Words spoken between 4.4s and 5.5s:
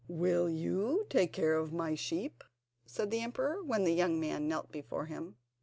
knelt before him.